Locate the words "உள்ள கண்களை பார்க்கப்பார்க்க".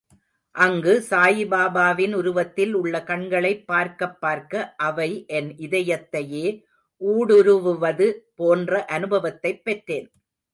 2.73-4.63